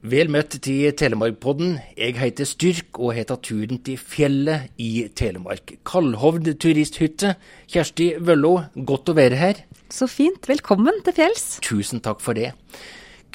[0.00, 1.74] Vel møtt til Telemarkpodden.
[1.92, 5.74] Jeg heter Styrk og har tatt turen til fjellet i Telemark.
[5.84, 7.34] Kalhovd turisthytte.
[7.68, 8.54] Kjersti Vøllo,
[8.88, 9.60] godt å være her.
[9.92, 10.48] Så fint.
[10.48, 11.44] Velkommen til fjells.
[11.66, 12.54] Tusen takk for det.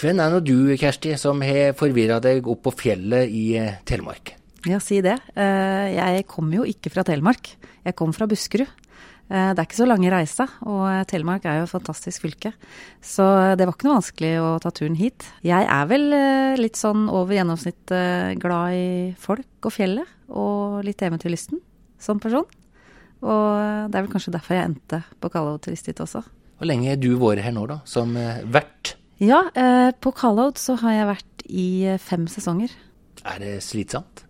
[0.02, 4.34] Hvem er nå du, Kjersti, som har forvirra deg opp på fjellet i eh, Telemark?
[4.66, 5.20] Ja, si det.
[5.38, 7.54] Eh, jeg kom jo ikke fra Telemark.
[7.86, 8.74] Jeg kom fra Buskerud.
[9.26, 12.52] Eh, det er ikke så lange reisa, og eh, Telemark er jo et fantastisk fylke.
[13.02, 13.26] Så
[13.58, 15.26] det var ikke noe vanskelig å ta turen hit.
[15.46, 18.90] Jeg er vel eh, litt sånn over gjennomsnittet glad i
[19.22, 21.62] folk og fjellet, og litt eventyrlysten
[22.02, 22.46] som person.
[23.26, 26.22] Og det er vel kanskje derfor jeg endte på Kallo turisthytte også.
[26.60, 28.14] Hvor lenge har du vært her nå, da, som
[28.54, 28.94] vert?
[29.18, 29.42] Ja,
[30.04, 31.68] på Callout så har jeg vært i
[32.04, 32.74] fem sesonger.
[33.26, 34.26] Er det slitsomt?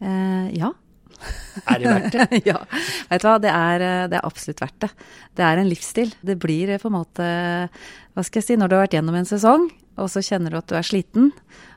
[0.00, 0.72] Eh, ja.
[1.64, 2.40] Er det verdt det?
[2.50, 2.58] ja.
[3.10, 4.90] Vet du hva, det er, det er, absolutt verdt det.
[5.38, 6.12] Det er en livsstil.
[6.20, 7.26] Det blir på en måte
[8.16, 10.60] Hva skal jeg si, når du har vært gjennom en sesong, og så kjenner du
[10.60, 11.30] at du er sliten,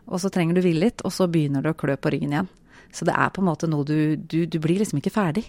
[0.09, 2.51] og så trenger du hvile litt, og så begynner du å klø på ryggen igjen.
[2.95, 5.45] Så det er på en måte noe du Du, du blir liksom ikke ferdig.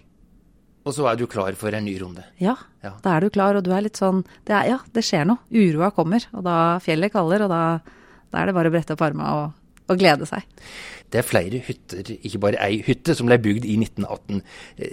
[0.84, 2.24] Og så er du klar for en ny runde?
[2.40, 2.54] Ja,
[2.84, 5.26] ja, da er du klar, og du er litt sånn det er, Ja, det skjer
[5.28, 5.42] noe.
[5.52, 7.62] Uroa kommer, og da fjellet kaller, og da,
[8.32, 9.59] da er det bare å brette opp armene og,
[9.90, 10.46] og glede seg.
[11.10, 14.42] Det er flere hytter, ikke bare ei hytte, som ble bygd i 1918.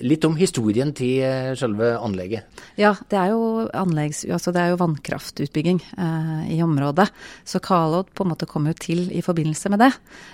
[0.07, 2.47] Litt om historien til eh, selve anlegget?
[2.79, 7.05] Ja, det er jo, anleggs, altså det er jo vannkraftutbygging eh, i området.
[7.45, 9.91] Så Kalod på en måte kom jo til i forbindelse med det.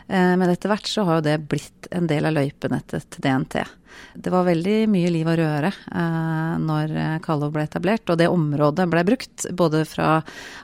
[0.08, 3.60] Eh, men etter hvert så har jo det blitt en del av løypenettet til DNT.
[4.14, 8.88] Det var veldig mye liv og røre eh, når Kalov ble etablert, og det området
[8.92, 10.16] ble brukt både fra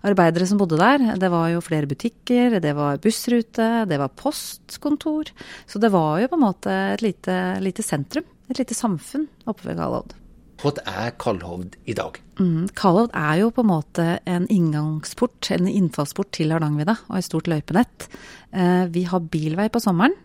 [0.07, 1.05] arbeidere som bodde der.
[1.19, 5.33] Det var jo flere butikker, det var bussrute, det var postkontor.
[5.69, 9.69] Så det var jo på en måte et lite, lite sentrum, et lite samfunn oppe
[9.69, 10.17] ved Kalhovd.
[10.59, 12.17] Hva er Kalhovd i dag?
[12.39, 17.27] Mm, Kalhovd er jo på en måte en inngangsport, en innfallsport til Hardangervidda og et
[17.27, 18.09] stort løypenett.
[18.51, 20.17] Eh, vi har bilvei på sommeren,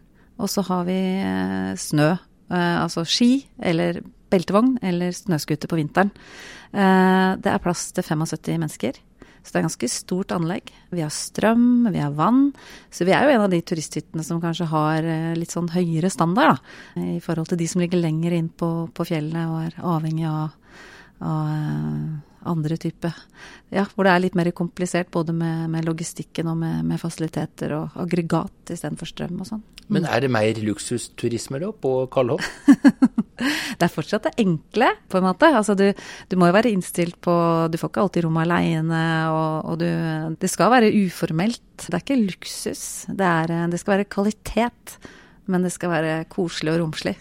[0.42, 2.16] og så har vi eh, snø
[2.52, 4.02] altså ski eller
[4.34, 6.12] beltevogn eller snøscooter på vinteren.
[6.74, 8.98] Eh, det er plass til 75 mennesker.
[9.44, 10.70] Så det er ganske stort anlegg.
[10.94, 12.46] Vi har strøm, vi har vann.
[12.88, 16.10] Så vi er jo en av de turisthyttene som kanskje har eh, litt sånn høyere
[16.12, 17.02] standard, da.
[17.18, 20.54] I forhold til de som ligger lenger inn på, på fjellene og er avhengig av,
[21.20, 21.42] av
[22.48, 23.10] andre type
[23.74, 27.74] Ja, hvor det er litt mer komplisert både med, med logistikken og med, med, fasiliteter
[27.76, 29.64] og aggregat istedenfor strøm og sånn.
[29.92, 32.44] Men er det mer luksusturisme da på Kalhov?
[33.78, 35.50] det er fortsatt det enkle, på en måte.
[35.50, 35.90] Altså du,
[36.30, 37.34] du, må jo være innstilt på
[37.72, 39.02] Du får ikke alltid rom aleine,
[39.34, 39.88] og, og du,
[40.40, 41.66] Det skal være uformelt.
[41.84, 42.86] Det er ikke luksus.
[43.10, 44.98] Det, er, det skal være kvalitet,
[45.50, 47.18] men det skal være koselig og romslig.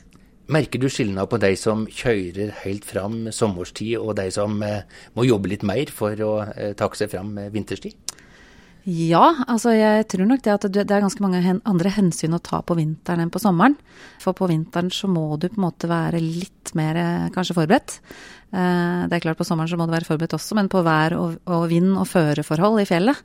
[0.51, 4.83] Merker du skillnad på de som kjører helt fram sommerstid, og de som eh,
[5.15, 7.95] må jobbe litt mer for å eh, takke seg fram vinterstid?
[8.83, 12.59] Ja, altså jeg tror nok det at det er ganske mange andre hensyn å ta
[12.65, 13.77] på vinteren enn på sommeren.
[14.19, 17.99] For på vinteren så må du på en måte være litt mer eh, kanskje forberedt.
[18.53, 21.39] Det er klart på sommeren så må du være forberedt også, men på vær og,
[21.49, 23.17] og vind og føreforhold i fjellet,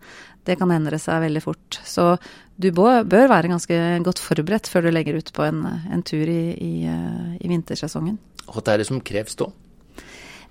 [0.48, 1.80] det kan endre seg veldig fort.
[1.84, 2.14] Så
[2.56, 6.42] du bør være ganske godt forberedt før du legger ut på en, en tur i,
[6.56, 8.16] i, eh, i, vintersesongen.
[8.48, 9.50] Hva er det som kreves da?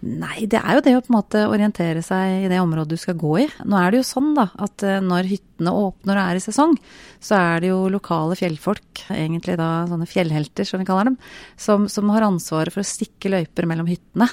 [0.06, 3.02] Nei, det er jo det å på en måte orientere seg i det området du
[3.02, 3.46] skal gå i.
[3.66, 6.76] Nå er det jo sånn da, at eh, når hyttene åpner og er i sesong,
[7.18, 11.18] så er det jo lokale fjellfolk, egentlig da sånne fjellhelter som vi kaller dem,
[11.58, 14.30] som, som har ansvaret for å stikke løyper mellom hyttene.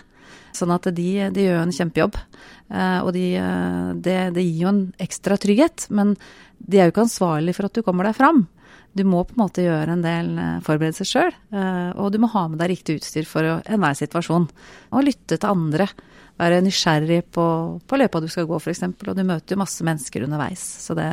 [0.55, 2.21] Sånn at de, de gjør en kjempejobb.
[2.69, 3.27] Eh, og de,
[4.05, 5.89] det, det, gir jo en ekstra trygghet.
[5.97, 6.13] Men
[6.59, 8.45] de er jo ikke ansvarlig for at du kommer deg fram.
[8.95, 12.31] Du må på en måte gjøre en del eh, forberedelser sjøl, eh, og du må
[12.31, 14.47] ha med deg riktig utstyr for enhver situasjon.
[14.95, 15.89] Og lytte til andre.
[16.39, 17.47] Være nysgjerrig på,
[17.87, 18.85] på løypa du skal gå, f.eks.
[18.87, 20.63] Og du møter jo masse mennesker underveis.
[20.87, 21.09] Så det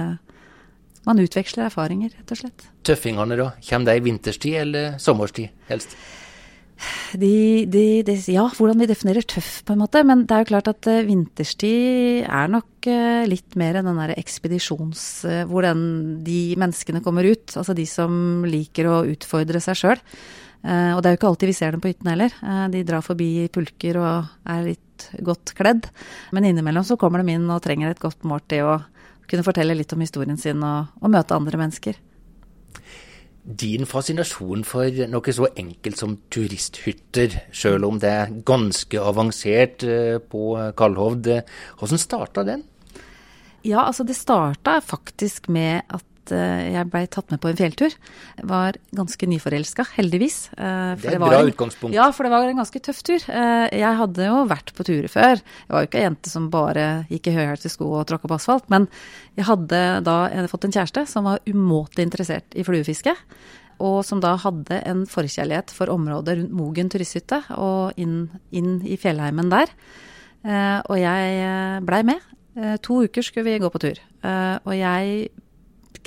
[1.02, 2.66] Man utveksler erfaringer, rett og slett.
[2.86, 3.48] Tøffingene, da?
[3.66, 5.96] Kommer de vinterstid eller sommerstid, helst?
[7.14, 10.04] De, de, de, ja, hvordan vi definerer tøff, på en måte.
[10.08, 14.00] Men det er jo klart at uh, vinterstid er nok uh, litt mer enn den
[14.02, 15.06] derre ekspedisjons...
[15.28, 17.54] Uh, hvor den, de menneskene kommer ut.
[17.60, 20.02] Altså de som liker å utfordre seg sjøl.
[20.62, 22.36] og det er jo ikke alltid vi ser dem på hyttene heller.
[22.70, 25.90] de drar forbi pulker og er litt godt kledd.
[26.32, 28.86] Men innimellom så kommer de inn og trenger et godt måltid og
[29.32, 31.98] kunne fortelle litt om historien sin og, og møte andre mennesker
[33.44, 40.20] din fascinasjon for noe så enkelt som turisthytter, sjøl om det er ganske avansert eh,
[40.22, 41.32] på Kalhovd.
[41.80, 42.66] Hvordan starta den?
[43.66, 47.94] Ja, altså det starta faktisk med at eh, jeg blei tatt med på en fjelltur.
[48.48, 50.38] Var ganske nyforelska, heldigvis.
[50.54, 51.96] For det er et bra en, utgangspunkt.
[51.96, 53.26] Ja, for det var en ganske tøff tur.
[53.26, 55.42] Eh, jeg hadde jo vært på turer før.
[55.42, 58.38] Jeg var jo ikke ei jente som bare gikk i høyhælte sko og tråkka på
[58.38, 58.70] asfalt.
[58.74, 58.86] Men
[59.40, 60.18] jeg hadde da
[60.52, 63.16] fått en kjæreste som var umåtelig interessert i fluefiske.
[63.82, 69.00] Og som da hadde en forkjærlighet for området rundt Mogen turisthytte og inn, inn i
[69.02, 69.74] fjellheimen der.
[70.86, 72.22] Og jeg blei med.
[72.86, 73.98] To uker skulle vi gå på tur.
[74.22, 75.32] Og jeg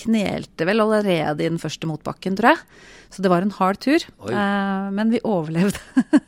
[0.01, 2.63] knelte vel allerede i den første motbakken, tror jeg.
[3.15, 4.03] Så det var en hard tur.
[4.27, 5.79] Eh, men vi overlevde.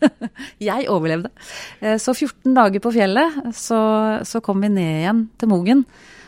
[0.68, 1.32] jeg overlevde.
[1.80, 3.80] Eh, så 14 dager på fjellet, så,
[4.26, 5.82] så, kom vi ned igjen til Mogen.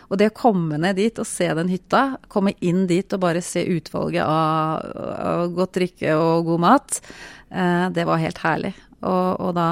[0.09, 3.43] Og det å komme ned dit og se den hytta, komme inn dit og bare
[3.45, 7.01] se utvalget av, av godt drikke og god mat,
[7.53, 8.73] eh, det var helt herlig.
[8.99, 9.69] Og, og, da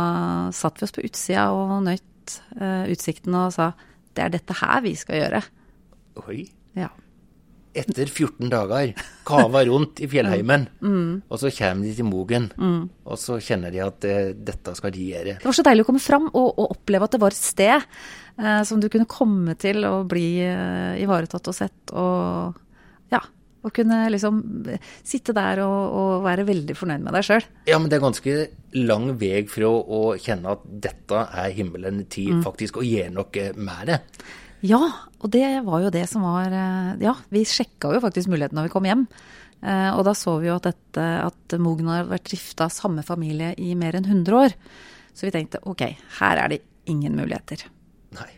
[0.54, 3.72] satt vi oss på utsida og nøyt eh, utsikten og sa
[4.16, 5.42] det er dette her vi skal gjøre.
[6.28, 6.44] Oi.
[6.76, 6.92] Ja
[7.76, 8.92] etter 14 dager
[9.26, 11.08] kava rundt i fjellheimen, mm.
[11.28, 12.82] og så kommer de til Mogen, mm.
[13.06, 15.38] og så kjenner de at eh, dette skal de gjøre.
[15.40, 17.74] Det var så deilig å komme fram og, og oppleve at det var et sted
[17.76, 22.62] eh, som du kunne komme til og bli eh, ivaretatt og sett, og
[23.14, 23.22] ja.
[23.66, 24.36] Å kunne liksom
[25.02, 27.46] sitte der og, og, være veldig fornøyd med deg sjøl.
[27.66, 28.34] Ja, men det er ganske
[28.78, 32.44] lang vei fra å kjenne at dette er himmelen til mm.
[32.46, 33.98] faktisk å gjøre noe med det.
[34.64, 34.80] Ja,
[35.20, 38.68] og det var jo det som var eh, Ja, vi sjekka jo faktisk muligheten når
[38.68, 39.04] vi kom hjem.
[39.62, 43.04] Eh, og da så vi jo at, dette, at Mogen har vært drifta av samme
[43.06, 44.56] familie i mer enn 100 år.
[45.16, 45.84] Så vi tenkte ok,
[46.20, 47.66] her er det ingen muligheter.
[48.16, 48.30] Nei.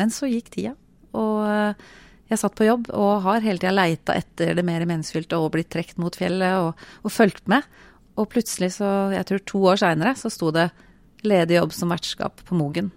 [0.00, 0.74] Men så gikk tida,
[1.14, 1.86] og eh,
[2.32, 5.70] jeg satt på jobb og har hele tida leita etter det mer meningsfylte og blitt
[5.72, 7.66] trukket mot fjellet og, og fulgt med.
[8.18, 10.68] Og plutselig, så jeg tror to år seinere, så sto det
[11.26, 12.92] ledig jobb som vertskap på Mogen.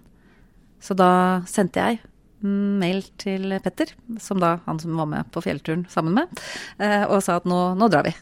[0.82, 2.00] Så da sendte jeg
[2.44, 3.92] mail til Petter,
[4.22, 6.42] som da han som var med på fjellturen sammen med,
[6.78, 8.14] eh, og sa at nå, nå drar vi.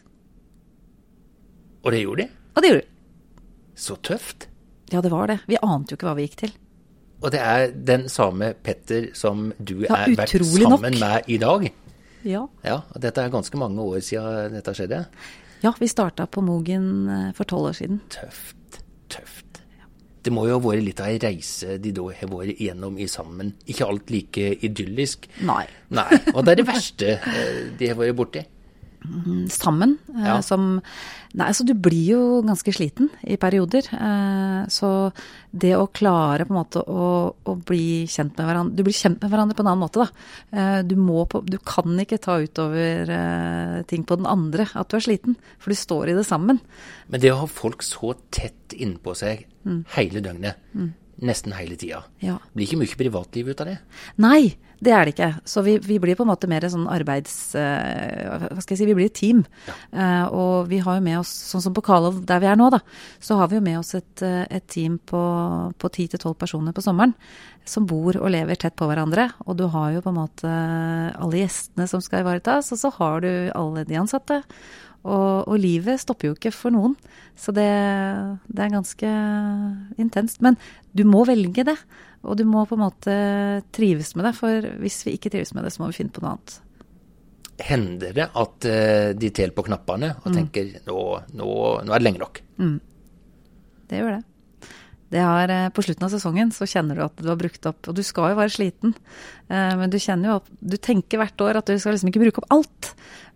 [1.85, 2.29] Og det gjorde de?
[2.55, 2.93] Og det gjorde de.
[3.77, 4.47] Så tøft.
[4.91, 5.41] Ja, det var det.
[5.47, 6.55] Vi ante jo ikke hva vi gikk til.
[7.21, 10.85] Og det er den samme Petter som du ja, er vært sammen nok.
[11.01, 11.67] med i dag?
[12.27, 12.45] Ja.
[12.65, 12.77] ja.
[12.93, 15.03] Og dette er ganske mange år siden dette skjedde?
[15.63, 18.01] Ja, vi starta på Mogen eh, for tolv år siden.
[18.13, 18.81] Tøft.
[19.09, 19.46] Tøft.
[20.27, 23.05] Det må jo ha vært litt av ei reise de da har vært igjennom i
[23.07, 23.53] sammen.
[23.71, 25.29] Ikke alt like idyllisk.
[25.47, 25.63] Nei.
[25.95, 26.09] Nei.
[26.33, 28.41] Og det er det verste eh, de har vært borti?
[29.05, 29.97] Mm, sammen.
[30.15, 30.41] Eh, ja.
[30.41, 30.81] Som
[31.37, 33.85] Nei, altså du blir jo ganske sliten i perioder.
[33.93, 35.11] Eh, så
[35.51, 39.21] det å klare på en måte å, å bli kjent med hverandre Du blir kjent
[39.21, 40.81] med hverandre på en annen måte, da.
[40.87, 43.11] Du, må på, du kan ikke ta utover
[43.89, 46.61] ting på den andre at du er sliten, for du står i det sammen.
[47.11, 49.81] Men det å ha folk så tett innpå seg mm.
[49.97, 50.89] hele døgnet, mm.
[51.23, 52.37] Nesten hele tida, ja.
[52.53, 53.77] blir ikke mye privatliv ut av det?
[54.21, 55.29] Nei, det er det ikke.
[55.49, 57.33] Så vi, vi, blir på en måte mer sånn arbeids...
[57.57, 59.41] Uh, hva skal jeg si, vi blir et team.
[59.65, 59.75] Ja.
[59.89, 62.69] Uh, og vi har jo med oss, sånn som på Kalov der vi er nå,
[62.73, 62.81] da,
[63.23, 66.75] så har vi jo med oss et, eh, et team på ti til tolv personer
[66.75, 67.15] på sommeren.
[67.67, 69.31] Som bor og lever tett på hverandre.
[69.47, 70.51] Og du har jo på en måte
[71.17, 74.43] alle gjestene som skal ivaretas, og så har du alle de ansatte.
[75.07, 76.97] Og, og, livet stopper jo ikke for noen.
[77.39, 77.67] Så det,
[78.49, 79.11] det, er ganske
[80.01, 80.41] intenst.
[80.43, 80.59] Men
[80.91, 81.77] du må velge det.
[82.27, 83.17] Og du må på en måte
[83.75, 84.33] trives med det.
[84.37, 86.57] For hvis vi ikke trives med det, så må vi finne på noe annet.
[87.67, 90.35] Hender det at uh, de teller på knappene og mm.
[90.35, 90.99] tenker nå,
[91.33, 91.47] nå,
[91.87, 92.41] nå, er det lenge nok?
[92.61, 92.75] Mm.
[93.87, 94.25] Det gjør det.
[95.07, 97.95] Har, eh, på slutten av sesongen så kjenner du at du har brukt opp Og
[97.95, 98.91] du skal jo være sliten,
[99.47, 102.25] eh, men du kjenner jo at Du tenker hvert år at du skal liksom ikke
[102.25, 102.89] bruke opp alt.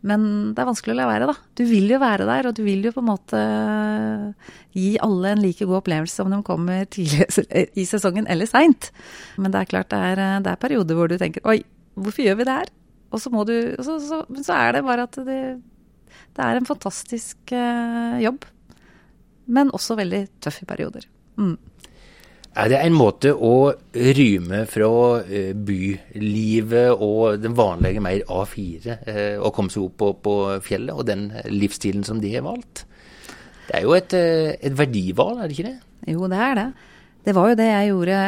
[0.03, 1.35] Men det er vanskelig å la være, da.
[1.55, 3.41] Du vil jo være der, og du vil jo på en måte
[4.75, 7.29] gi alle en like god opplevelse om de kommer tidlig
[7.83, 8.89] i sesongen eller seint.
[9.37, 11.61] Men det er klart det er, det er, perioder hvor du tenker oi,
[11.95, 12.73] hvorfor gjør vi det her?
[13.13, 15.39] Og så må du så, så, så er det bare at det,
[16.35, 17.55] det er en fantastisk
[18.25, 18.43] jobb.
[19.47, 21.07] Men også veldig tøff i perioder.
[21.41, 21.57] Mm.
[22.51, 24.91] Er det en måte å ryme fra
[25.23, 30.33] eh, bylivet og den vanlige mer A4, eh, og komme seg opp på, på,
[30.65, 32.83] fjellet, og den livsstilen som de har valgt?
[33.69, 35.77] Det er jo et, eh, et verdivalg, er det ikke det?
[36.11, 36.67] Jo, det er det.
[37.21, 38.19] Det var jo det jeg gjorde.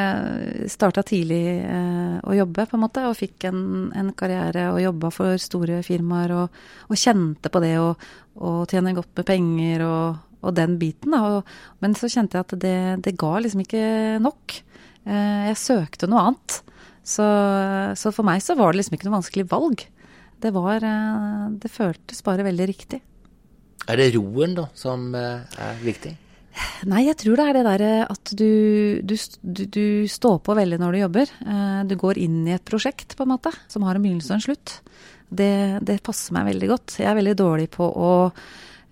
[0.70, 3.04] Starta tidlig eh, å jobbe, på en måte.
[3.10, 3.64] Og fikk en,
[3.98, 6.36] en karriere og jobba for store firmaer.
[6.38, 11.16] Og, og kjente på det å tjene godt med penger og, og den biten.
[11.16, 11.42] Da.
[11.84, 13.84] men så kjente jeg at det, det ga liksom ikke
[14.24, 14.60] nok.
[15.04, 16.60] Eh, jeg søkte noe annet.
[17.04, 17.26] Så,
[18.00, 19.86] så, for meg så var det liksom ikke noe vanskelig valg.
[20.44, 23.02] Det var eh, Det føltes bare veldig riktig.
[23.92, 26.14] Er det roen da som eh, er viktig?
[26.86, 28.50] Nei, jeg tror det er det derre at du,
[29.02, 31.32] du, du, du, står på veldig når du jobber.
[31.90, 34.44] Du går inn i et prosjekt, på en måte, som har en begynnelse og en
[34.46, 34.76] slutt.
[35.34, 37.00] Det, det passer meg veldig godt.
[37.02, 38.12] Jeg er veldig dårlig på å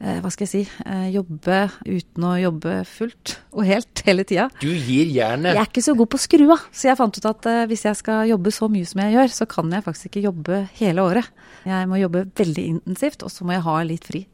[0.01, 4.47] hva skal jeg si, eh, jobbe uten å jobbe fullt og helt hele tida.
[4.63, 5.53] Du gir jernet.
[5.53, 7.85] Jeg er ikke så god på å skru av, så jeg fant ut at hvis
[7.85, 11.05] jeg skal jobbe så mye som jeg gjør, så kan jeg faktisk ikke jobbe hele
[11.05, 11.31] året.
[11.67, 14.25] Jeg må jobbe veldig intensivt, og så må jeg ha litt fri.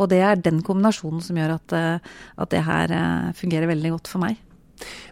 [0.00, 3.94] Og det er den kombinasjonen som gjør at, eh, at, det her eh, fungerer veldig
[3.96, 4.40] godt for meg.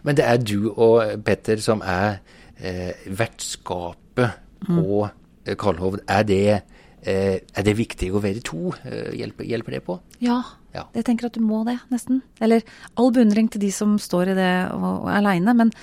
[0.03, 2.19] Men det er du og Petter som er
[2.57, 4.71] eh, vertskapet mm.
[4.73, 5.53] på mm.
[5.61, 6.03] Karlhovd.
[6.09, 6.70] Er det, eh,
[7.01, 8.73] er det viktig å være to?
[9.17, 9.97] Hjelper, hjelper det på?
[10.21, 10.41] Ja,
[10.75, 12.21] ja, jeg tenker at du må det, nesten.
[12.43, 12.63] Eller
[12.95, 15.55] all beundring til de som står i det og, og er aleine.
[15.57, 15.73] Men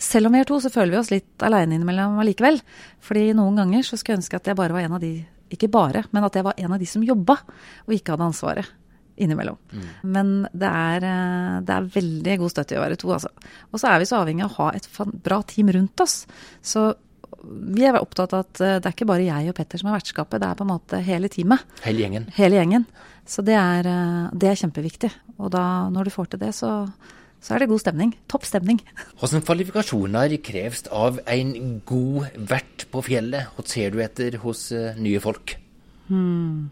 [0.00, 2.58] selv om vi er to, så føler vi oss litt aleine innimellom allikevel.
[3.04, 5.14] Fordi noen ganger så skulle jeg ønske at jeg bare var en av de
[5.52, 7.36] ikke bare, men at jeg var en av de som jobba
[7.84, 8.78] og ikke hadde ansvaret
[9.20, 9.58] innimellom.
[9.68, 9.88] Mm.
[10.14, 13.28] Men det er, eh, det er, veldig god støtte i å være to, altså.
[13.70, 14.88] Og så er vi så avhengig av å ha et
[15.22, 16.22] bra team rundt oss.
[16.64, 16.94] Så
[17.42, 19.98] vi er opptatt av at eh, det er ikke bare jeg og Petter som er
[19.98, 21.64] vertskapet, det er på en måte hele teamet.
[21.86, 22.28] Hele gjengen.
[22.36, 22.86] Hele gjengen.
[23.28, 25.10] Så det er, eh, det er kjempeviktig.
[25.38, 26.72] Og da, når du får til det, så
[27.42, 28.12] så er det god stemning.
[28.30, 28.76] Topp stemning.
[29.18, 33.48] Hvilke kvalifikasjoner kreves av en god vert på fjellet?
[33.56, 35.56] Hva ser du etter hos uh, nye folk?
[36.06, 36.70] Hmm.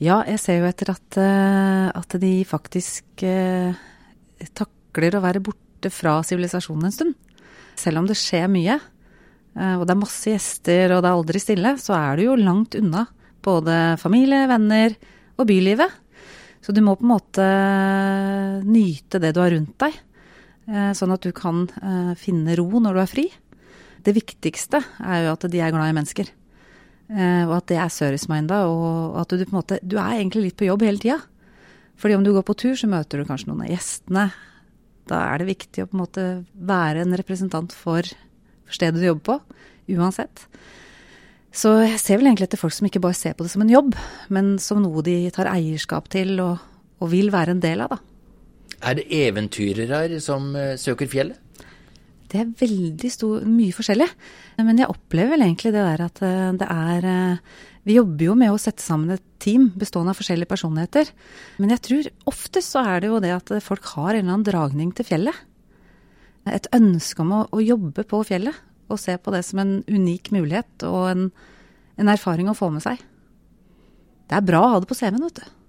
[0.00, 3.76] Ja, jeg ser jo etter at, at de faktisk eh,
[4.56, 7.36] takler å være borte fra sivilisasjonen en stund.
[7.78, 8.80] Selv om det skjer mye,
[9.52, 12.76] og det er masse gjester og det er aldri stille, så er du jo langt
[12.78, 13.02] unna
[13.44, 14.94] både familie, venner
[15.36, 15.98] og bylivet.
[16.62, 17.46] Så du må på en måte
[18.62, 19.96] nyte det du har rundt deg,
[20.70, 23.26] eh, sånn at du kan eh, finne ro når du er fri.
[24.02, 26.30] Det viktigste er jo at de er glad i mennesker.
[27.10, 30.46] Eh, og at det er service-minda, og at du på en måte Du er egentlig
[30.46, 31.18] litt på jobb hele tida.
[31.98, 34.30] Fordi om du går på tur, så møter du kanskje noen av gjestene.
[35.10, 38.06] Da er det viktig å på en måte være en representant for,
[38.66, 39.58] for stedet du jobber på,
[39.96, 40.46] uansett.
[41.52, 43.72] Så jeg ser vel egentlig etter folk som ikke bare ser på det som en
[43.72, 43.92] jobb,
[44.32, 46.62] men som noe de tar eierskap til og,
[47.02, 48.00] og vil være en del av, da.
[48.82, 51.38] Er det eventyrere som uh, søker fjellet?
[52.32, 54.08] Det er veldig stor, mye forskjellig.
[54.64, 58.34] Men jeg opplever vel egentlig det der at uh, det er uh, Vi jobber jo
[58.38, 61.12] med å sette sammen et team bestående av forskjellige personligheter.
[61.60, 64.48] Men jeg tror oftest så er det jo det at folk har en eller annen
[64.48, 65.36] dragning til fjellet.
[66.50, 68.56] Et ønske om å, å jobbe på fjellet
[68.92, 71.26] og se på det som en unik mulighet og en,
[72.00, 73.00] en erfaring å få med seg.
[74.28, 75.61] Det er bra å ha det på CV-en, vet du.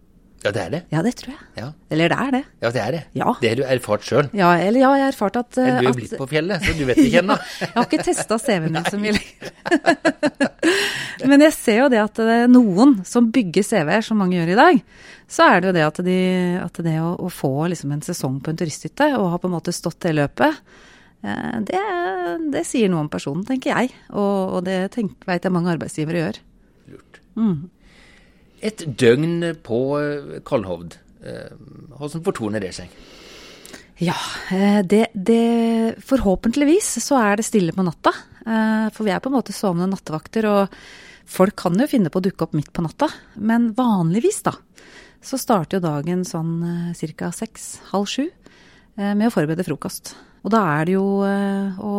[0.43, 0.81] Ja, det er det.
[0.91, 1.45] Ja, det tror jeg.
[1.55, 1.69] Ja.
[1.93, 2.41] Eller det er det.
[2.59, 3.01] Ja, det er det.
[3.15, 3.33] Ja.
[3.39, 4.29] Det har du erfart sjøl.
[4.35, 6.75] Ja, eller ja, jeg har erfart at Men du er at, blitt på fjellet, så
[6.75, 7.37] du vet ikke ennå.
[7.63, 9.15] jeg har ikke testa CV-en min så mye
[11.31, 14.53] Men jeg ser jo det at det er noen som bygger CV-er, som mange gjør
[14.53, 14.81] i dag,
[15.31, 16.21] så er det jo det at, de,
[16.59, 19.55] at det å, å få liksom en sesong på en turisthytte og ha på en
[19.55, 20.59] måte stått det løpet
[21.23, 21.79] Eh, det,
[22.51, 23.93] det, sier noe om personen, tenker jeg.
[24.11, 26.41] Og, og det vet jeg mange arbeidsgivere gjør.
[26.91, 27.21] Lurt.
[27.39, 27.55] Mm.
[28.63, 32.93] Et døgn på eh, Kalhovd, hvordan eh, fortoner det seg?
[34.01, 34.17] Ja,
[34.89, 38.11] det, det, Forhåpentligvis så er det stille på natta.
[38.43, 40.73] For vi er på en måte sovende nattevakter, og
[41.29, 43.07] folk kan jo finne på å dukke opp midt på natta.
[43.37, 44.55] Men vanligvis, da,
[45.23, 46.57] så starter jo dagen sånn
[46.97, 47.29] ca.
[47.37, 48.25] seks-halv sju
[48.95, 50.13] med å forberede frokost.
[50.43, 51.93] Og da er det jo eh, å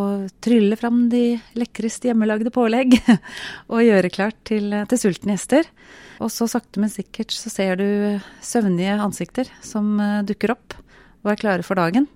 [0.45, 2.97] trylle fram de lekreste hjemmelagde pålegg
[3.73, 5.69] og gjøre klart til, til sultne gjester.
[6.23, 7.87] Og så sakte, men sikkert så ser du
[8.45, 10.77] søvnige ansikter som eh, dukker opp
[11.25, 12.07] og er klare for dagen.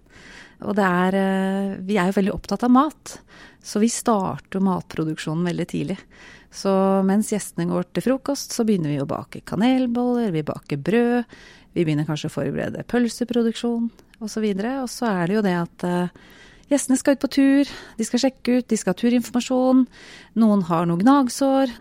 [0.60, 3.14] Og det er eh, Vi er jo veldig opptatt av mat,
[3.64, 5.96] så vi starter matproduksjonen veldig tidlig.
[6.52, 6.72] Så
[7.08, 11.40] mens gjestene går til frokost, så begynner vi å bake kanelboller, vi baker brød.
[11.76, 13.88] Vi begynner kanskje å forberede pølseproduksjon
[14.24, 14.46] osv.
[14.48, 16.26] Og, så er det jo det at uh,
[16.70, 19.84] gjestene skal ut på tur, de skal sjekke ut, de skal ha turinformasjon.
[20.40, 21.72] Noen har noe gnagsår.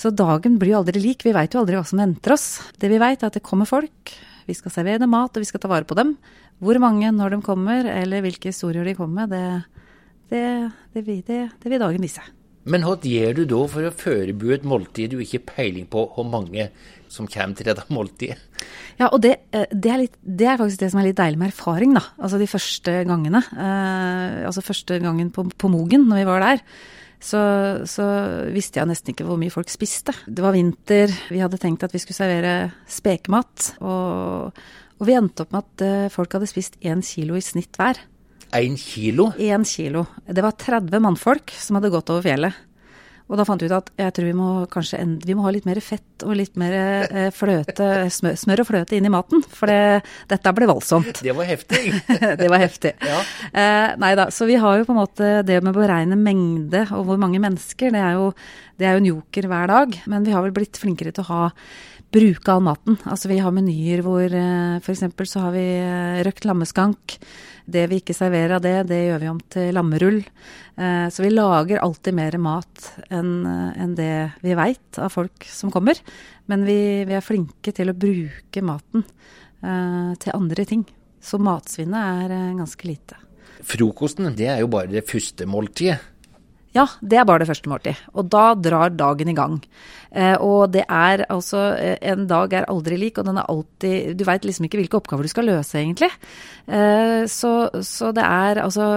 [0.00, 1.24] Så dagen blir jo aldri lik.
[1.26, 2.48] Vi veit jo aldri hva som venter oss.
[2.80, 4.14] Det vi veit er at det kommer folk.
[4.46, 6.14] Vi skal servere mat, og vi skal ta vare på dem.
[6.60, 9.90] Hvor mange når de kommer, eller hvilke historier de kommer med, det,
[10.32, 10.44] det,
[10.94, 12.24] det, det, det vil dagen vise.
[12.68, 16.04] Men hva gjør du da for å forberede et måltid du ikke har peiling på
[16.14, 16.68] hvor mange
[17.10, 18.38] som kommer til dette måltidet?
[19.00, 21.40] Ja, og det, eh, det, er litt, det, er faktisk det som er litt deilig
[21.40, 22.04] med erfaring, da.
[22.20, 23.42] Altså de første gangene.
[23.54, 26.64] Eh, altså første gangen på, på Mogen, når vi var der.
[27.20, 27.40] Så,
[27.88, 28.04] så,
[28.48, 30.14] visste jeg nesten ikke hvor mye folk spiste.
[30.24, 32.54] Det var vinter, vi hadde tenkt at vi skulle servere
[32.88, 33.74] spekemat.
[33.84, 34.62] Og,
[35.00, 38.00] og vi endte opp med at eh, folk hadde spist én kilo i snitt hver.
[38.56, 39.30] Én kilo?
[39.38, 40.06] Én kilo.
[40.26, 42.66] Det var 30 mannfolk som hadde gått over fjellet.
[43.30, 45.66] Og da fant vi ut at jeg tror vi må kanskje vi må ha litt
[45.68, 49.44] mer fett og litt mer eh, fløte, smør, smør og fløte inn i maten.
[49.46, 51.22] For det, dette ble voldsomt.
[51.22, 51.94] Det var heftig.
[52.42, 52.94] det var heftig.
[53.06, 53.20] Ja.
[53.50, 56.84] Eh, nei da, så vi har jo på en måte det med å beregne mengde
[56.96, 58.32] og hvor mange mennesker, det er, jo,
[58.80, 60.02] det er jo en joker hver dag.
[60.10, 61.44] Men vi har vel blitt flinkere til å ha
[62.10, 62.98] bruke all maten.
[63.06, 65.06] Altså vi har menyer hvor eh, f.eks.
[65.30, 67.20] så har vi eh, røkt lammeskank.
[67.70, 70.18] Det vi ikke serverer av det, det gjør vi om til lammerull.
[70.74, 75.72] Eh, så vi lager alltid mer mat enn eh, det vi veit av folk som
[75.74, 75.98] kommer.
[76.50, 80.86] Men vi, vi er flinke til å bruke maten eh, til andre ting.
[81.22, 83.18] Så matsvinnet er ganske lite.
[83.66, 86.00] Frokosten, det er jo bare det første måltidet.
[86.76, 87.98] Ja, det er bare det første måltid.
[88.14, 89.58] Og da drar dagen i gang.
[90.10, 94.16] Eh, og det er altså eh, En dag er aldri lik, og den er alltid
[94.18, 96.08] Du veit liksom ikke hvilke oppgaver du skal løse, egentlig.
[96.66, 97.52] Eh, så,
[97.86, 98.88] så det er altså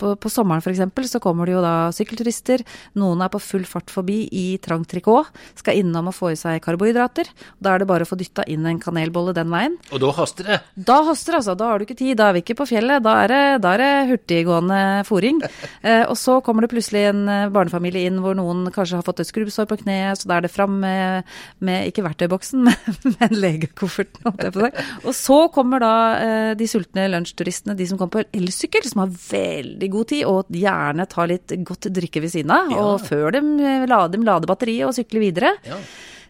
[0.00, 1.12] På, på sommeren f.eks.
[1.12, 2.64] så kommer det jo da sykkelturister.
[2.96, 5.28] Noen er på full fart forbi i trang trikot.
[5.60, 7.28] Skal innom og få i seg karbohydrater.
[7.60, 9.76] Da er det bare å få dytta inn en kanelbolle den veien.
[9.92, 10.60] Og da haster det.
[10.76, 11.56] Da haster det, altså.
[11.56, 12.16] Da har du ikke tid.
[12.20, 13.04] Da er vi ikke på fjellet.
[13.04, 15.42] Da er det, da er det hurtiggående fòring.
[15.86, 19.22] Eh, og så kommer det plutselig en eh, barnefamilie inn hvor noen kanskje har fått
[19.22, 21.28] et skrubbsår på kneet, så da er det fram med,
[21.64, 24.24] med ikke verktøyboksen, men, men legekofferten.
[24.26, 24.86] holdt jeg på å si.
[25.04, 29.14] Og så kommer da eh, de sultne lunsjturistene, de som kommer på elsykkel, som har
[29.14, 32.74] veldig god tid, og gjerne tar litt godt drikke ved siden av.
[32.74, 32.84] Ja.
[32.84, 33.42] Og før de
[33.86, 35.56] lader, de lader batteriet og sykler videre.
[35.66, 35.80] Ja.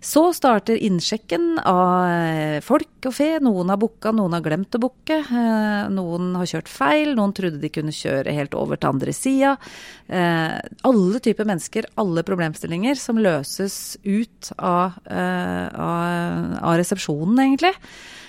[0.07, 3.27] Så starter innsjekken av eh, folk og fe.
[3.43, 5.17] Noen har booka, noen har glemt å booke.
[5.19, 9.57] Eh, Noen har kjørt feil, noen trodde de kunne kjøre helt over til andre sida.
[10.07, 10.55] Eh,
[10.87, 17.75] Alle typer mennesker, alle problemstillinger som løses ut av, av, av resepsjonen, egentlig.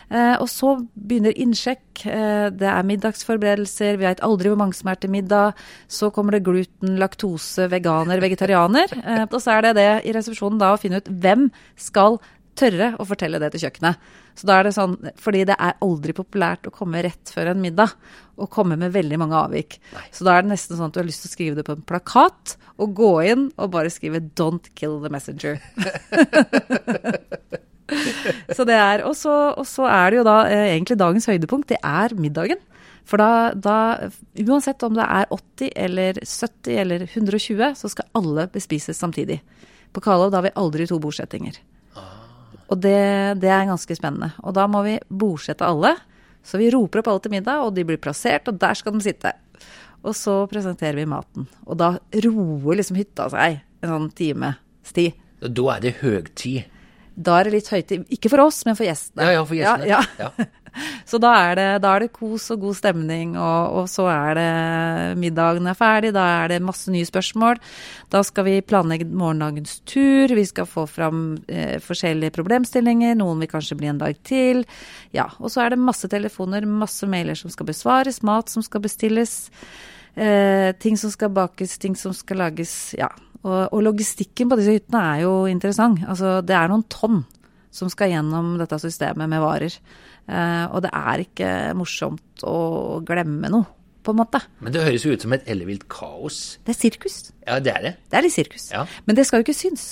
[0.08, 2.06] Eh, og så begynner innsjekk.
[2.08, 4.00] Eh, det er middagsforberedelser.
[4.00, 5.58] Vi veit aldri hvor mange som er til middag.
[5.92, 8.96] Så kommer det gluten, laktose, veganer, vegetarianer.
[9.04, 12.22] Eh, og så er det det i resepsjonen da å finne ut hvem skal
[12.58, 14.00] tørre å fortelle det til kjøkkenet.
[14.38, 17.62] Så da er det sånn, fordi det er aldri populært å komme rett før en
[17.62, 17.94] middag
[18.38, 19.80] og komme med veldig mange avvik.
[20.14, 21.74] Så da er det nesten sånn at du har lyst til å skrive det på
[21.78, 25.62] en plakat og gå inn og bare skrive 'Don't kill the messenger'.
[28.58, 32.15] Så det er, og så, er det jo da eh, egentlig dagens høydepunkt, det er
[32.20, 32.60] middagen.
[33.08, 34.10] For da, da,
[34.44, 39.39] uansett om det er 80 eller 70 eller 120, så skal alle bespises samtidig.
[39.96, 41.62] På Kalov da har vi aldri to bordsettinger.
[42.67, 44.34] Og det, det er ganske spennende.
[44.44, 45.93] Og da må vi bordsette alle.
[46.43, 49.04] Så vi roper opp alle til middag, og de blir plassert, og der skal de
[49.04, 49.32] sitte.
[50.04, 51.47] Og så presenterer vi maten.
[51.67, 51.93] Og da
[52.28, 55.15] roer liksom hytta seg en sånn times tid.
[55.39, 56.77] Da er det høgtid.
[57.17, 58.06] Da er det litt høytid.
[58.13, 59.25] Ikke for oss, men for gjestene.
[59.25, 59.89] Ja, ja, for gjestene.
[59.89, 60.32] Ja, Ja.
[61.08, 64.38] Så da er, det, da er det kos og god stemning, og, og så er
[64.38, 67.58] det middagen er ferdig, da er det masse nye spørsmål.
[68.13, 73.51] Da skal vi planlegge morgendagens tur, vi skal få fram eh, forskjellige problemstillinger, noen vil
[73.51, 74.63] kanskje bli en dag til.
[75.15, 78.84] Ja, og så er det masse telefoner, masse mailer som skal besvares, mat som skal
[78.86, 79.39] bestilles.
[80.17, 83.10] Eh, ting som skal bakes, ting som skal lages, ja.
[83.43, 86.01] Og, og logistikken på disse hyttene er jo interessant.
[86.10, 87.21] Altså, det er noen tonn
[87.77, 89.77] som skal gjennom dette systemet med varer.
[90.27, 93.69] Eh, og det er ikke morsomt å glemme noe,
[94.01, 94.41] på en måte.
[94.63, 96.58] Men det høres jo ut som et ellevilt kaos.
[96.65, 97.19] Det er sirkus.
[97.45, 97.93] Ja, det er det.
[98.10, 98.69] Det er litt sirkus.
[98.73, 98.88] Ja.
[99.06, 99.88] Men det skal jo ikke synes.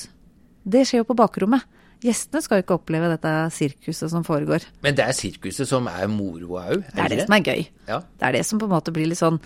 [0.65, 1.67] Det skjer jo på bakrommet.
[2.06, 4.68] Gjestene skal jo ikke oppleve dette sirkuset som foregår.
[4.86, 7.65] Men det er sirkuset som er moro òg, Det er det som er gøy.
[7.89, 8.00] Ja.
[8.20, 9.39] Det er det som på en måte blir litt sånn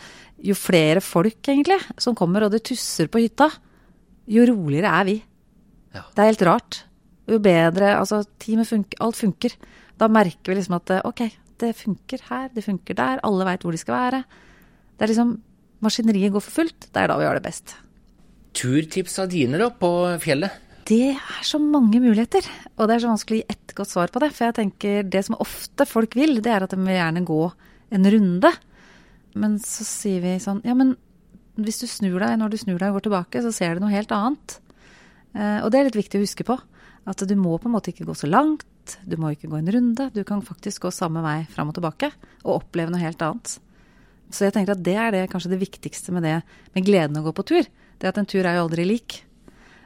[0.44, 3.50] Jo flere folk, egentlig, som kommer og det tusser på hytta,
[4.30, 5.18] jo roligere er vi.
[5.96, 6.04] Ja.
[6.16, 6.84] Det er helt rart.
[7.30, 9.56] Jo bedre Altså, teamet funker, alt funker.
[10.00, 11.26] Da merker vi liksom at eh, ok,
[11.60, 14.24] det funker her, det funker der, alle veit hvor de skal være.
[14.96, 15.38] Det er liksom
[15.80, 16.90] Maskineriet går for fullt.
[16.92, 17.78] Det er da vi har det best.
[18.56, 20.66] Turtipsa dine, da, på fjellet?
[20.90, 22.46] Det er så mange muligheter,
[22.80, 24.32] og det er så vanskelig å gi ett godt svar på det.
[24.34, 27.44] For jeg tenker det som ofte folk vil, det er at de vil gjerne gå
[27.94, 28.52] en runde.
[29.38, 30.96] Men så sier vi sånn Ja, men
[31.60, 33.94] hvis du snur deg, når du snur deg og går tilbake, så ser du noe
[33.94, 34.58] helt annet.
[35.36, 36.58] Eh, og det er litt viktig å huske på.
[37.10, 38.98] At du må på en måte ikke gå så langt.
[39.06, 40.10] Du må ikke gå en runde.
[40.16, 42.10] Du kan faktisk gå samme vei fram og tilbake
[42.42, 43.60] og oppleve noe helt annet.
[44.34, 46.40] Så jeg tenker at det er det, kanskje det viktigste med det,
[46.74, 47.70] med gleden å gå på tur.
[48.00, 49.24] Det at en tur er jo aldri lik.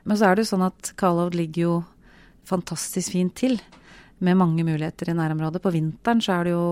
[0.04, 1.76] Men så er det jo sånn at Karlov ligger jo
[2.48, 3.58] fantastisk fint til
[4.24, 5.62] med mange muligheter i nærområdet.
[5.64, 6.68] På vinteren så er det jo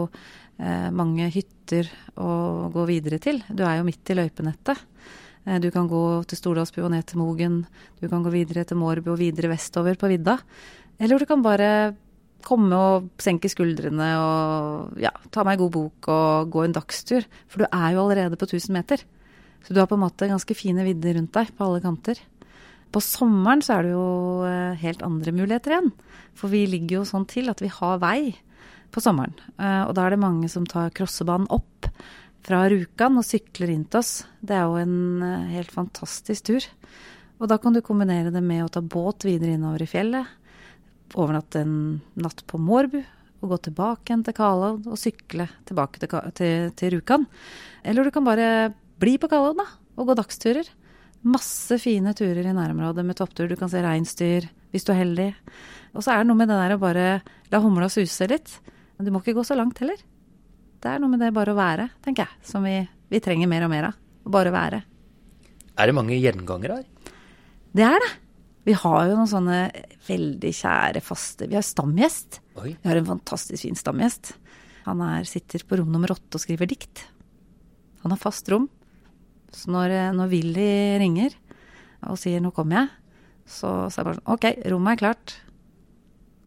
[0.60, 1.89] eh, mange hytter
[2.20, 3.41] å gå videre til.
[3.50, 4.84] Du er jo midt i løypenettet.
[5.46, 7.62] Eh, du kan gå til Stordalsbu og ned til Mogen.
[8.00, 10.38] Du kan gå videre til Mårbu og videre vestover på vidda.
[11.02, 11.72] Eller du kan bare
[12.41, 17.26] komme og senke skuldrene og ja, ta meg en god bok og gå en dagstur.
[17.52, 19.04] For du er jo allerede på 1000 meter.
[19.62, 22.22] Så du har på en måte ganske fine vidder rundt deg på alle kanter.
[22.91, 24.08] På sommeren så er det jo
[24.47, 25.91] eh, helt andre muligheter igjen.
[26.38, 28.34] For vi ligger jo sånn til at vi har vei
[28.91, 29.38] på sommeren.
[29.58, 31.88] Eh, og da er det mange som tar crossebanen opp
[32.45, 34.25] fra Rjukan og sykler inn til oss.
[34.41, 36.67] Det er jo en eh, helt fantastisk tur.
[37.41, 40.38] Og da kan du kombinere det med å ta båt videre innover i fjellet.
[41.17, 41.75] Overnatte en
[42.21, 42.99] natt på Mårbu
[43.41, 47.25] og gå tilbake igjen til Kalodd og sykle tilbake til, til, til Rjukan.
[47.82, 48.69] Eller du kan bare
[49.01, 49.65] bli på Kalodd da,
[49.97, 50.69] og gå dagsturer.
[51.21, 53.49] Masse fine turer i nærområdet med topptur.
[53.49, 55.27] Du kan se reinsdyr hvis du er heldig.
[55.93, 57.07] Og så er det noe med det der å bare
[57.51, 58.55] la humla suse litt.
[58.97, 59.99] Men du må ikke gå så langt heller.
[60.81, 62.79] Det er noe med det bare å være, tenker jeg, som vi,
[63.12, 63.99] vi trenger mer og mer av.
[64.34, 64.81] Bare være.
[65.77, 67.15] Er det mange gjengangere her?
[67.77, 68.12] Det er det.
[68.65, 69.60] Vi har jo noen sånne
[70.05, 72.41] veldig kjære faste Vi har stamgjest.
[72.62, 72.75] Oi.
[72.75, 74.36] Vi har en fantastisk fin stamgjest.
[74.86, 77.05] Han er, sitter på rom nummer åtte og skriver dikt.
[78.03, 78.67] Han har fast rom.
[79.56, 81.38] Så når, eh, når Willy ringer
[82.10, 82.90] og sier 'nå kommer jeg',
[83.46, 85.36] så, så er det bare sånn OK, rommet er klart.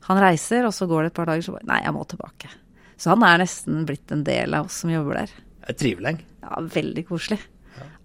[0.09, 2.51] Han reiser, og så går det et par dager, så bare Nei, jeg må tilbake.
[2.97, 5.31] Så han er nesten blitt en del av oss som jobber der.
[5.69, 6.19] Er trivelig.
[6.45, 7.41] Ja, veldig koselig.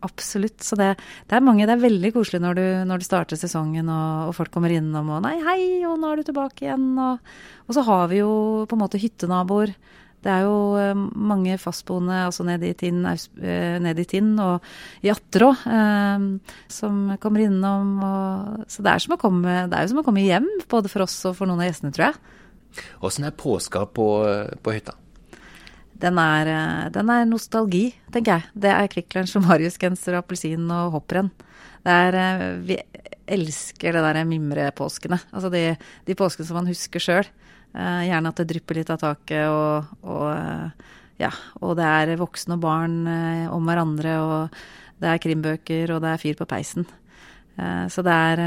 [0.06, 0.64] Absolutt.
[0.64, 0.94] Så det,
[1.28, 4.36] det, er mange Det er veldig koselig når du, når du starter sesongen og, og,
[4.38, 6.94] folk kommer innom og 'nei, hei, og nå er du tilbake igjen'.
[7.04, 7.34] Og,
[7.68, 8.32] og så har vi jo
[8.70, 9.76] på en måte hyttenaboer.
[10.20, 14.66] Det er jo eh, mange fastboende altså nede i Tinn, eh, ned i Tinn og
[15.06, 16.26] i Atterå eh,
[16.72, 17.94] som kommer innom.
[18.04, 20.92] Og, så det er, som å komme, det er jo som å komme hjem, både
[20.92, 22.82] for oss og for noen av gjestene, tror jeg.
[23.08, 24.10] Åssen er påska på,
[24.64, 24.98] på hytta?
[26.00, 26.50] Den er,
[26.96, 28.52] den er, nostalgi, tenker jeg.
[28.68, 31.32] Det er Kvikk Lunsj og Mariusgenser og appelsin og hopprenn.
[31.84, 31.98] Det
[32.68, 32.78] vi
[33.30, 35.20] elsker det der mimrepåskene.
[35.32, 35.64] Altså de,
[36.08, 37.28] de påskene som man husker sjøl.
[37.70, 41.30] Uh, gjerne at det drypper litt av taket, og, og, uh, ja,
[41.62, 44.56] og det er voksne og barn uh, om hverandre, og
[45.00, 46.88] det er krimbøker, og det er fyr på peisen.
[47.92, 48.40] så det er,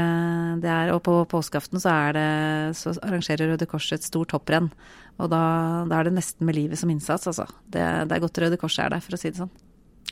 [0.61, 4.71] det er, Og på påskeaften så, er det, så arrangerer Røde Kors et stort hopprenn.
[5.17, 5.41] Og da,
[5.89, 7.45] da, er det nesten med livet som innsats, altså.
[7.65, 9.53] Det, det er godt Røde Kors er der, for å si det sånn.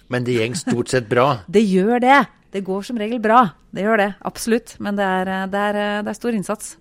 [0.09, 1.27] Men det gjeng stort sett bra?
[1.55, 2.19] det gjør det.
[2.51, 3.43] Det går som regel bra.
[3.69, 4.75] Det gjør det, absolutt.
[4.81, 6.75] Men det er, det er, det er stor innsats.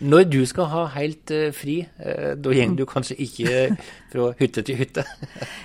[0.00, 3.66] Når du skal ha helt uh, fri, uh, da går du kanskje ikke
[4.12, 5.04] fra hytte til hytte?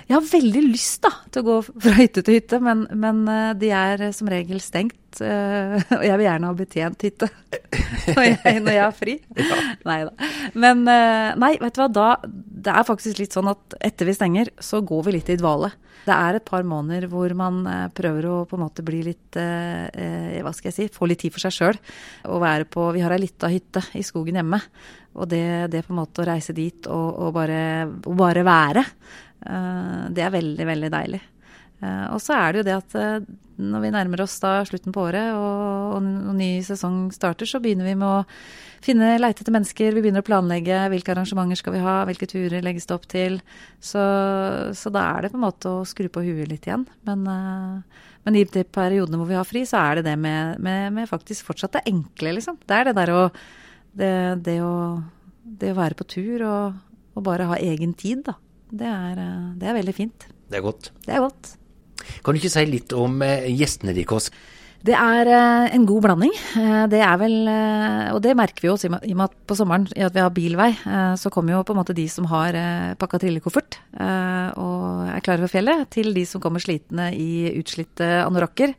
[0.08, 3.54] jeg har veldig lyst da, til å gå fra hytte til hytte, men, men uh,
[3.56, 5.05] de er som regel stengt.
[5.24, 7.28] Og jeg vil gjerne ha betjent hytte
[8.16, 9.16] når, jeg, når jeg har fri.
[9.46, 9.58] Ja.
[9.86, 10.30] Nei da.
[10.58, 14.50] Men nei, vet du hva, da Det er faktisk litt sånn at etter vi stenger,
[14.58, 15.70] så går vi litt i dvale.
[16.06, 19.38] Det er et par måneder hvor man eh, prøver å på en måte bli litt
[19.40, 21.80] eh, eh, Hva skal jeg si Få litt tid for seg sjøl.
[22.30, 24.60] Og være på Vi har ei lita hytte i skogen hjemme.
[25.16, 27.60] Og det, det, på en måte å reise dit og, og, bare,
[28.04, 28.82] og bare, være,
[30.12, 31.20] det er veldig, veldig deilig.
[31.84, 32.94] Og så er det jo det at
[33.56, 37.88] når vi nærmer oss da slutten på året og, og ny sesong starter, så begynner
[37.88, 38.24] vi med å
[38.84, 39.96] finne, leite etter mennesker.
[39.96, 43.40] Vi begynner å planlegge hvilke arrangementer skal vi ha, hvilke turer legges det opp til.
[43.80, 44.02] Så,
[44.76, 46.84] så da er det på en måte å skru på huet litt igjen.
[47.08, 50.60] Men, uh, men i de periodene hvor vi har fri, så er det det med,
[50.62, 52.60] med, med faktisk fortsatt det enkle, liksom.
[52.68, 53.26] Det er det der å
[53.96, 55.00] det, det, å
[55.40, 56.80] det å være på tur og,
[57.14, 58.36] og, bare ha egen tid, da.
[58.66, 59.22] Det er,
[59.56, 60.26] det er veldig fint.
[60.50, 60.90] Det er godt.
[61.06, 61.56] Det er godt.
[62.22, 64.30] Kan du ikke si litt om uh, gjestene deres?
[64.86, 66.34] Det er eh, en god blanding.
[66.60, 69.56] Eh, det er vel eh, Og det merker vi jo i og med at på
[69.58, 70.70] sommeren i at vi har bilvei,
[71.18, 72.56] så kommer jo på en måte de som har
[73.00, 78.74] pakka trillekoffert og er klare for fjellet, til de som kommer slitne i utslitte anorakker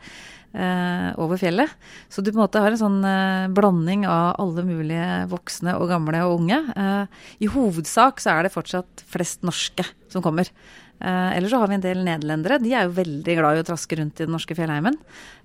[1.22, 1.72] over fjellet.
[2.12, 3.00] Så du på en måte har en sånn
[3.56, 6.60] blanding av alle mulige voksne og gamle og unge.
[7.40, 10.50] I hovedsak så er det fortsatt flest norske som kommer.
[11.00, 12.60] Eh, Eller så har vi en del nederlendere.
[12.64, 14.98] De er jo veldig glad i å traske rundt i den norske fjellheimen.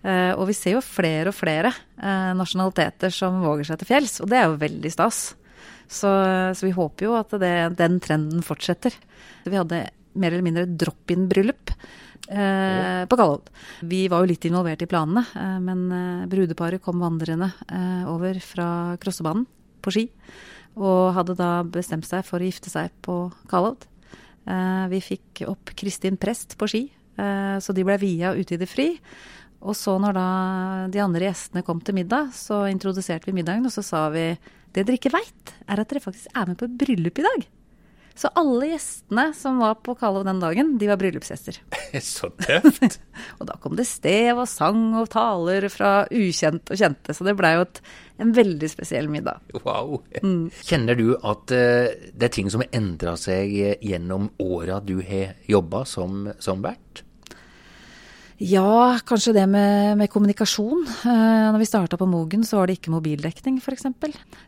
[0.02, 4.20] Eh, og vi ser jo flere og flere eh, nasjonaliteter som våger seg til fjells,
[4.22, 5.24] og det er jo veldig stas.
[5.92, 6.08] Så,
[6.56, 8.94] så vi håper jo at det, den trenden fortsetter.
[9.44, 9.84] Vi hadde
[10.14, 11.72] mer eller mindre drop-in-bryllup
[12.28, 13.50] eh, på Kalodd.
[13.88, 17.52] Vi var jo litt involvert i planene, eh, men eh, brudeparet kom vandrende
[18.10, 18.68] over fra
[19.02, 19.46] Krossebanen
[19.82, 20.06] på ski.
[20.80, 23.84] Og hadde da bestemt seg for å gifte seg på Kalodd.
[24.46, 26.82] Eh, vi fikk opp Kristin Prest på ski,
[27.16, 28.88] eh, så de ble via ute i det fri.
[29.62, 30.28] Og så når da
[30.90, 34.32] de andre gjestene kom til middag, så introduserte vi middagen, og så sa vi
[34.72, 37.44] det dere ikke veit, er at dere faktisk er med på et bryllup i dag.
[38.14, 41.58] Så alle gjestene som var på Kalov den dagen, de var bryllupsgjester.
[42.02, 42.98] Så tøft!
[43.38, 47.36] og da kom det stev og sang og taler fra ukjent og kjente, så det
[47.38, 47.80] blei jo et,
[48.22, 49.40] en veldig spesiell middag.
[49.62, 50.00] Wow.
[50.22, 50.50] Mm.
[50.62, 55.36] Kjenner du at uh, det er ting som har endra seg gjennom åra du har
[55.50, 57.04] jobba som, som vert?
[58.42, 60.80] Ja, kanskje det med, med kommunikasjon.
[61.06, 63.86] Eh, når vi starta på Mogen, så var det ikke mobildekning, f.eks.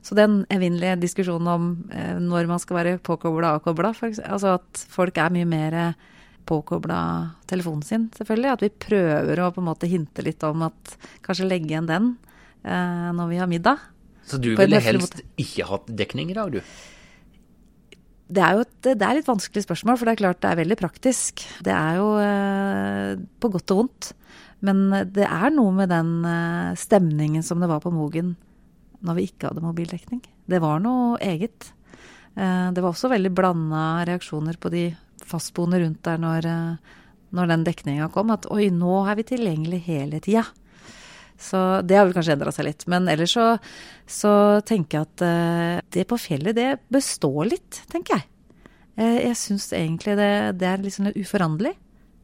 [0.03, 3.93] Så den evinnelige diskusjonen om eh, når man skal være påkobla og avkobla,
[4.27, 5.79] altså at folk er mye mer
[6.49, 6.99] påkobla
[7.51, 8.57] telefonen sin, selvfølgelig.
[8.57, 12.11] At vi prøver å på en måte hinte litt om at kanskje legge igjen den
[12.67, 13.87] eh, når vi har middag.
[14.27, 16.61] Så du ville helst ikke hatt dekning i dag, du?
[18.25, 20.61] Det er jo et, det er litt vanskelig spørsmål, for det er klart det er
[20.63, 21.45] veldig praktisk.
[21.65, 23.11] Det er jo eh,
[23.41, 24.11] på godt og vondt.
[24.65, 28.35] Men det er noe med den eh, stemningen som det var på Mogen
[29.05, 30.23] når vi ikke hadde mobildekning.
[30.49, 31.69] Det var noe eget.
[32.33, 34.87] Eh, det var også veldig blanda reaksjoner på de
[35.25, 36.49] fastboende rundt der når,
[37.37, 38.33] når den dekninga kom.
[38.33, 40.47] At oi, nå er vi tilgjengelig hele tida.
[41.41, 42.85] Så det har vel kanskje endra seg litt.
[42.91, 43.47] Men ellers så,
[44.07, 44.33] så
[44.67, 48.29] tenker jeg at uh, det på fjellet, det består litt, tenker jeg.
[48.99, 51.75] Uh, jeg syns egentlig det, det, er litt sånn uforanderlig.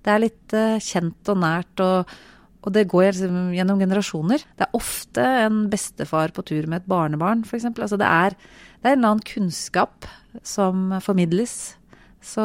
[0.00, 2.14] Det er litt uh, kjent og nært, og,
[2.62, 4.46] og det går liksom gjennom generasjoner.
[4.56, 7.66] Det er ofte en bestefar på tur med et barnebarn, f.eks.
[7.74, 8.38] Altså det er,
[8.80, 10.08] det er en eller annen kunnskap
[10.46, 11.74] som formidles.
[12.22, 12.44] Så,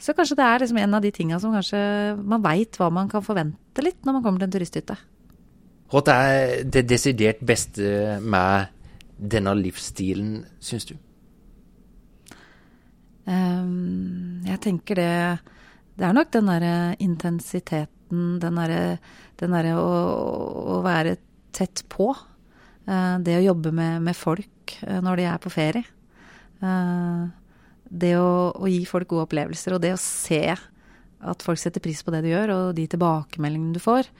[0.00, 1.82] så kanskje det er liksom en av de tinga som kanskje
[2.22, 4.96] man veit hva man kan forvente litt når man kommer til en turisthytte.
[5.86, 8.72] Hva er det desidert beste med
[9.16, 10.96] denne livsstilen, syns du?
[13.26, 15.14] Um, jeg tenker det
[15.98, 18.98] Det er nok den derre intensiteten, den derre
[19.40, 19.86] der å,
[20.76, 21.16] å, være
[21.56, 22.12] tett på.
[22.86, 25.84] Uh, det å jobbe med, med folk uh, når de er på ferie.
[26.62, 27.26] Uh,
[27.88, 32.02] det å, å, gi folk gode opplevelser, og det å se at folk setter pris
[32.04, 34.10] på det du gjør, og de tilbakemeldingene du får.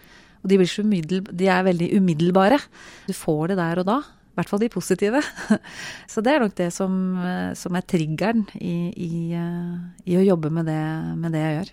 [0.46, 2.60] Og de, de, er veldig umiddelbare.
[3.08, 3.96] Du får det der og da.
[4.06, 5.22] I hvert fall de positive.
[6.12, 10.22] Så det er nok det som, eh, som er triggeren i, i, eh, i, å
[10.22, 10.82] jobbe med det,
[11.18, 11.72] med det jeg gjør.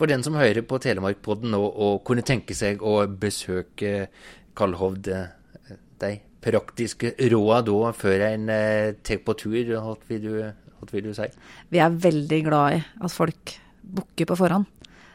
[0.00, 4.08] For den som hører på Telemarkpodden nå og kunne tenke seg å besøke
[4.56, 8.48] Kallhovd, eh, de praktiske råda da før en
[9.04, 10.26] tar på tur, hva vil,
[10.92, 11.28] vil du si?
[11.72, 13.54] Vi er veldig glad i at folk
[13.84, 14.73] booker på forhånd.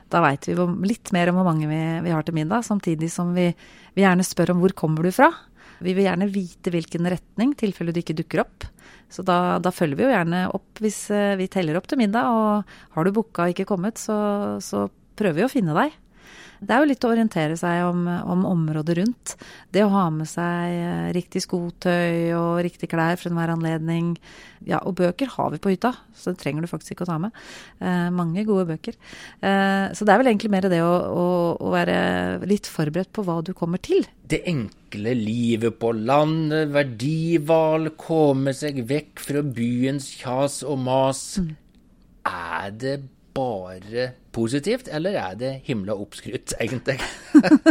[0.09, 0.55] Da veit vi
[0.89, 3.51] litt mer om hvor mange vi, vi har til middag, samtidig som vi,
[3.93, 5.29] vi, gjerne spør om hvor kommer du fra.
[5.79, 8.67] Vi vil gjerne vite hvilken retning, i tilfelle du ikke dukker opp.
[9.09, 12.29] Så da, da, følger vi jo gjerne opp hvis eh, vi teller opp til middag.
[12.29, 14.17] Og har du booka og ikke kommet, så,
[14.63, 14.87] så
[15.19, 15.95] prøver vi å finne deg.
[16.59, 19.35] Det er jo litt å orientere seg om, om, området rundt.
[19.71, 24.13] Det å ha med seg eh, riktig skotøy og riktig klær for enhver anledning.
[24.67, 27.19] Ja, og bøker har vi på hytta, så det trenger du faktisk ikke å ta
[27.23, 27.37] med.
[27.79, 28.97] Eh, mange gode bøker.
[29.39, 31.99] Eh, så det er vel egentlig mer det å, å, å, være
[32.49, 34.03] litt forberedt på hva du kommer til.
[34.29, 41.23] Det enkle livet på landet, verdival, komme seg vekk fra byens kjas og mas.
[41.39, 41.55] Mm.
[42.29, 42.97] Er det
[43.39, 46.97] bare positivt, eller er det himla oppskrytt, egentlig?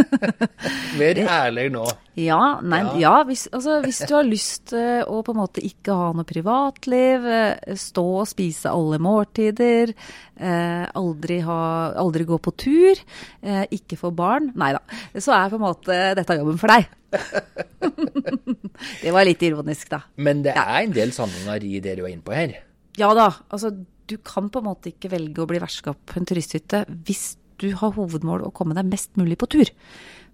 [0.99, 1.85] Vær ærlig nå.
[2.19, 2.95] Ja, nei, ja.
[3.03, 6.27] ja hvis, altså, hvis, du har lyst uh, å på en måte ikke ha noe
[6.27, 9.93] privatliv, uh, stå og spise alle måltider,
[10.41, 11.59] uh, aldri, ha,
[11.99, 13.03] aldri, gå på tur,
[13.69, 14.81] ikke få barn Nei da.
[15.15, 16.89] Så er på en måte dette jobben for deg.
[19.03, 20.03] det var litt ironisk, da.
[20.21, 22.59] Men det er en del sanninger i det du er inne på her?
[22.99, 23.31] Ja da.
[23.49, 23.71] Altså,
[24.09, 27.71] du kan på en måte ikke velge å bli vertskap på en turisthytte hvis du
[27.77, 29.69] har hovedmål å komme deg mest mulig på tur.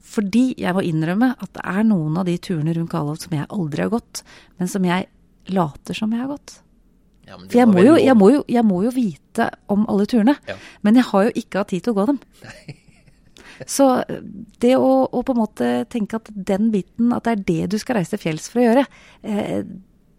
[0.05, 3.49] Fordi jeg må innrømme at det er noen av de turene rundt Kalov som jeg
[3.49, 4.21] aldri har gått,
[4.59, 5.09] men som jeg
[5.53, 6.59] later som jeg har gått.
[7.25, 10.35] Ja, For jeg må, jo, jeg, må jo, jeg må, jo, vite om alle turene,
[10.45, 10.59] ja.
[10.85, 12.19] men jeg har jo ikke hatt tid til å gå dem.
[13.71, 13.87] Så
[14.61, 17.77] det å, å, på en måte tenke at den biten, at det er det du
[17.81, 18.83] skal reise til fjells for å gjøre,
[19.25, 19.61] eh,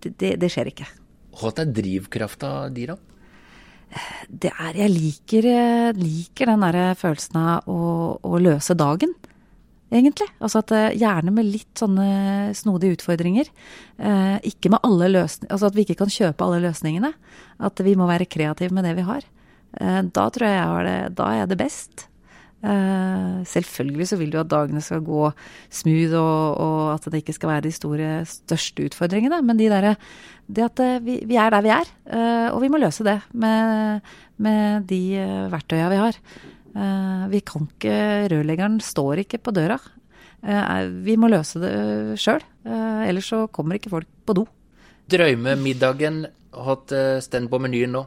[0.07, 0.89] det, det, skjer ikke.
[1.37, 2.97] Hva er drivkrafta di, da?
[4.29, 5.47] Det er Jeg liker,
[5.97, 7.79] liker den derre følelsen av å,
[8.21, 9.15] å, løse dagen,
[9.95, 10.29] egentlig.
[10.41, 13.49] Altså at eh, gjerne med litt sånne snodige utfordringer.
[13.99, 17.13] Eh, ikke med alle løsninger Altså at vi ikke kan kjøpe alle løsningene.
[17.63, 19.25] At vi må være kreative med det vi har.
[19.81, 22.07] Eh, da tror jeg jeg har det Da er jeg det best.
[22.67, 25.29] Uh, selvfølgelig så vil du at dagene skal gå
[25.71, 29.39] smooth, og, og, at det ikke skal være de store, største utfordringene.
[29.47, 29.95] Men de der,
[30.51, 33.21] det at uh, vi, vi, er der vi er, uh, og vi må løse det
[33.39, 34.01] med,
[34.43, 35.01] med de
[35.53, 36.19] verktøya vi har.
[37.31, 39.79] vi kan ikke Rørleggeren står ikke på døra.
[40.91, 42.43] vi må løse det sjøl.
[43.09, 44.47] ellers så kommer ikke folk på do.
[45.09, 48.05] Drømmemiddagen hatt stand på menyen nå?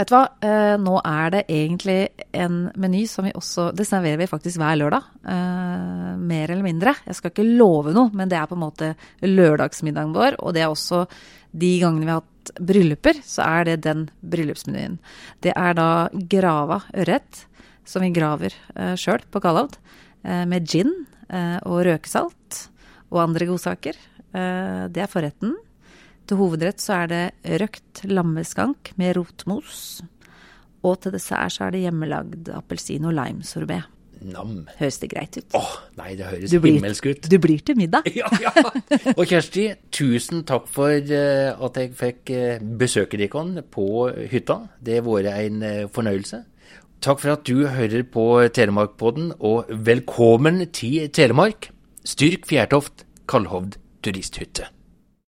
[0.00, 4.16] Vet du hva, eh, nå er det egentlig en meny som vi også Det serverer
[4.16, 5.04] vi faktisk hver lørdag.
[5.28, 6.94] Eh, mer eller mindre.
[7.04, 10.38] Jeg skal ikke love noe, men det er på en måte lørdagsmiddagen vår.
[10.40, 11.04] Og det er også
[11.52, 14.96] de gangene vi har hatt brylluper, så er det den bryllupsmenyen.
[15.44, 17.44] Det er da grava ørret
[17.84, 19.40] som vi graver uh, sjøl på.
[19.44, 20.94] Uh, med gin
[21.30, 22.68] og røkesalt
[23.12, 23.94] og andre godsaker.
[24.32, 25.52] Det er forretten.
[26.30, 27.22] Til hovedrett så er det
[27.58, 29.78] røkt lammeskank med rotmos.
[30.86, 33.80] Og til dessert så er det hjemmelagd appelsin- og limesorbé.
[34.30, 34.68] Nam.
[34.78, 35.56] Høres det greit ut?
[35.58, 37.26] Åh, nei, det høres blir- himmelsk ut.
[37.26, 38.06] Du blir til middag.
[38.14, 38.52] Ja, ja.
[39.16, 43.90] Og Kjersti, tusen takk for eh, at jeg fikk uh, besøke dere på
[44.30, 44.60] hytta.
[44.78, 46.44] Det har vært en eh, fornøyelse.
[47.02, 51.72] Takk for at du hører på Telemarkpodden, og velkommen til Telemark.
[52.04, 54.70] Styrk Fjærtoft, Kalhovd turisthytte.